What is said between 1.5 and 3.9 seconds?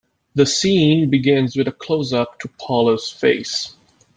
with a closeup to Paula's face.